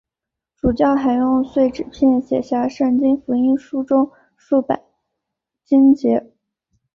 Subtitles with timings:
[0.57, 4.81] 主教还用碎纸片写下圣经福音书中数百
[5.63, 6.33] 经节。